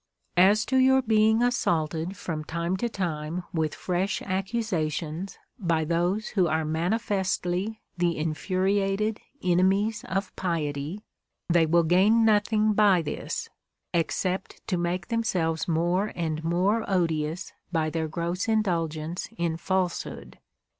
As 0.37 0.65
to 0.65 0.77
your 0.77 1.03
being 1.03 1.43
assaulted 1.43 2.17
from 2.17 2.43
time 2.43 2.75
to 2.77 2.89
time 2.89 3.43
with 3.53 3.75
fresh 3.75 4.19
accusations 4.23 5.37
by 5.59 5.85
those 5.85 6.29
who 6.29 6.47
are 6.47 6.65
manifestly 6.65 7.83
the 7.99 8.17
infuriated 8.17 9.19
ene 9.43 9.61
mies 9.69 10.03
of 10.05 10.35
piety, 10.35 11.03
they 11.49 11.67
will 11.67 11.83
gain 11.83 12.25
nothing 12.25 12.73
by 12.73 13.03
this, 13.03 13.47
except 13.93 14.65
to 14.69 14.75
make 14.75 15.09
themselves 15.09 15.67
more 15.67 16.11
and 16.15 16.43
more 16.43 16.83
odious 16.89 17.53
by 17.71 17.91
their 17.91 18.07
gross 18.07 18.47
indulgence 18.47 19.29
in 19.37 19.55
falsehood. 19.55 20.39